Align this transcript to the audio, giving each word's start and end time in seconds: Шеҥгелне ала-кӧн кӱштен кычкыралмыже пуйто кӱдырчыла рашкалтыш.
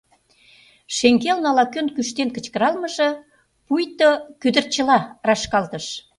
Шеҥгелне 0.95 1.47
ала-кӧн 1.51 1.87
кӱштен 1.95 2.29
кычкыралмыже 2.35 3.09
пуйто 3.65 4.09
кӱдырчыла 4.41 4.97
рашкалтыш. 5.27 5.85